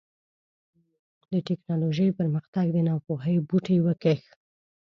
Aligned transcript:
د 1.31 1.33
ټيکنالوژۍ 1.47 2.09
پرمختګ 2.19 2.65
د 2.71 2.77
ناپوهۍ 2.87 3.35
بوټی 3.47 3.77
وکېښ. 3.85 4.21